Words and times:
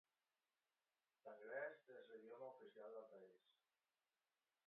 L'anglès 1.25 1.83
és 1.97 2.09
l'idioma 2.13 2.49
oficial 2.55 2.97
del 2.97 3.07
país. 3.13 3.45